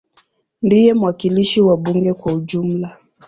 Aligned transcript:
Ndiye 0.63 0.91
mwakilishi 0.99 1.61
wa 1.67 1.77
bunge 1.77 2.13
kwa 2.13 2.33
ujumla. 2.33 2.89